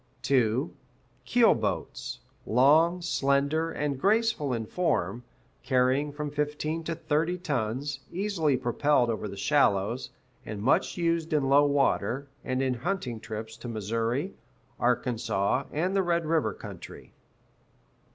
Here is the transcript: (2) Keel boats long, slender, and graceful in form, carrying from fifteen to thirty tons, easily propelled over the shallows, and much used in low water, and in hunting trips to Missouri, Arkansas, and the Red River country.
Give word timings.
(2) 0.23 0.73
Keel 1.25 1.53
boats 1.53 2.21
long, 2.47 3.03
slender, 3.03 3.71
and 3.71 4.01
graceful 4.01 4.51
in 4.51 4.65
form, 4.65 5.23
carrying 5.61 6.11
from 6.11 6.31
fifteen 6.31 6.83
to 6.83 6.95
thirty 6.95 7.37
tons, 7.37 7.99
easily 8.11 8.57
propelled 8.57 9.11
over 9.11 9.27
the 9.27 9.37
shallows, 9.37 10.09
and 10.43 10.63
much 10.63 10.97
used 10.97 11.33
in 11.33 11.47
low 11.49 11.67
water, 11.67 12.27
and 12.43 12.63
in 12.63 12.73
hunting 12.73 13.19
trips 13.19 13.55
to 13.55 13.67
Missouri, 13.67 14.33
Arkansas, 14.79 15.65
and 15.71 15.95
the 15.95 16.01
Red 16.01 16.25
River 16.25 16.55
country. 16.55 17.13